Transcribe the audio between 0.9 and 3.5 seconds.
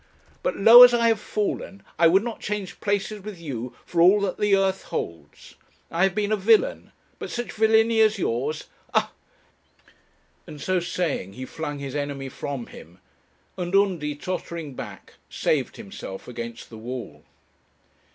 I have fallen, I would not change places with